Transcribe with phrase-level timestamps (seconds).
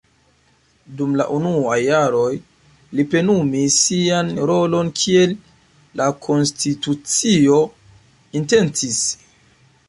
[0.99, 2.31] Dum la unuaj jaroj
[2.99, 5.37] li plenumis sian rolon kiel
[6.01, 7.61] la konstitucio
[8.41, 9.05] intencis.